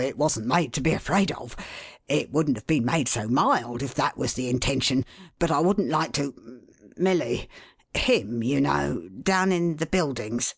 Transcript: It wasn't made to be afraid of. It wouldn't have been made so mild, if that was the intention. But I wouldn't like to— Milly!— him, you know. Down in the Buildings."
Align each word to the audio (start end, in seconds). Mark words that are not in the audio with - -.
It 0.00 0.16
wasn't 0.16 0.46
made 0.46 0.72
to 0.72 0.80
be 0.80 0.92
afraid 0.92 1.32
of. 1.32 1.54
It 2.08 2.30
wouldn't 2.32 2.56
have 2.56 2.66
been 2.66 2.86
made 2.86 3.08
so 3.08 3.28
mild, 3.28 3.82
if 3.82 3.94
that 3.96 4.16
was 4.16 4.32
the 4.32 4.48
intention. 4.48 5.04
But 5.38 5.50
I 5.50 5.60
wouldn't 5.60 5.90
like 5.90 6.12
to— 6.12 6.62
Milly!— 6.96 7.46
him, 8.08 8.42
you 8.42 8.58
know. 8.62 9.06
Down 9.22 9.52
in 9.52 9.76
the 9.76 9.84
Buildings." 9.84 10.54